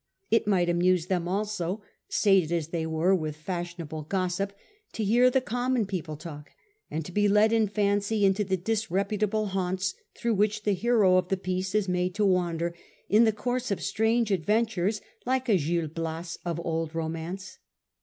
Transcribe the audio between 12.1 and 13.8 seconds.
to wander in the course of